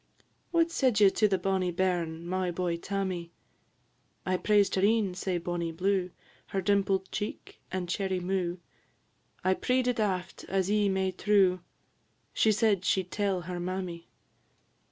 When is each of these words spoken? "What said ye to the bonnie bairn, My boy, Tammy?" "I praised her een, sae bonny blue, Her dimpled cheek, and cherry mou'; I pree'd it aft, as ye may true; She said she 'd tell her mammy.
"What 0.49 0.71
said 0.71 0.99
ye 0.99 1.11
to 1.11 1.27
the 1.27 1.37
bonnie 1.37 1.69
bairn, 1.69 2.25
My 2.25 2.49
boy, 2.49 2.75
Tammy?" 2.77 3.29
"I 4.25 4.35
praised 4.35 4.73
her 4.73 4.81
een, 4.81 5.13
sae 5.13 5.37
bonny 5.37 5.71
blue, 5.71 6.09
Her 6.47 6.59
dimpled 6.59 7.11
cheek, 7.11 7.61
and 7.71 7.87
cherry 7.87 8.19
mou'; 8.19 8.57
I 9.43 9.53
pree'd 9.53 9.87
it 9.87 9.99
aft, 9.99 10.43
as 10.45 10.71
ye 10.71 10.89
may 10.89 11.11
true; 11.11 11.59
She 12.33 12.51
said 12.51 12.83
she 12.83 13.03
'd 13.03 13.11
tell 13.11 13.41
her 13.41 13.59
mammy. 13.59 14.09